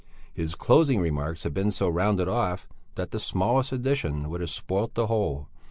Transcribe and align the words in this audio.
His 0.33 0.55
closing 0.55 0.99
remarks 0.99 1.43
had 1.43 1.53
been 1.53 1.69
so 1.69 1.87
rounded 1.87 2.27
off 2.27 2.67
that 2.95 3.11
the 3.11 3.19
smallest 3.19 3.71
addition 3.71 4.31
would 4.31 4.41
have 4.41 4.49
spoilt 4.49 4.95
the 4.95 5.05
whole. 5.05 5.47